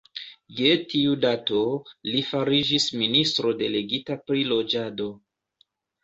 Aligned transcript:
Je 0.59 0.69
tiu 0.91 1.17
dato, 1.25 1.59
li 2.13 2.23
fariĝis 2.29 2.87
ministro 3.01 3.51
delegita 3.59 4.17
pri 4.31 4.47
loĝado. 4.53 5.07